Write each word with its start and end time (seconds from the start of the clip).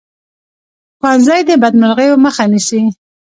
ښوونځی 0.99 1.41
د 1.45 1.51
بدمرغیو 1.63 2.21
مخه 2.25 2.43
نیسي 2.51 2.81